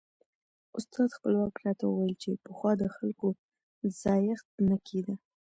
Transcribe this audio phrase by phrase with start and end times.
[0.77, 3.27] استاد خپلواک راته ویل چې پخوا د خلکو
[4.01, 5.13] ځایښت نه کېده.